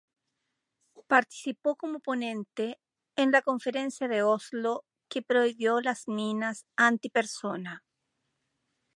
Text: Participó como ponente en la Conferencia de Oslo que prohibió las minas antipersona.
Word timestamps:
Participó 1.05 1.75
como 1.75 1.99
ponente 1.99 2.79
en 3.15 3.31
la 3.31 3.43
Conferencia 3.43 4.07
de 4.07 4.23
Oslo 4.23 4.83
que 5.09 5.21
prohibió 5.21 5.79
las 5.79 6.07
minas 6.07 6.65
antipersona. 6.75 7.83